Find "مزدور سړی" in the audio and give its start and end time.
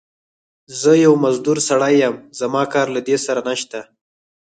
1.23-1.93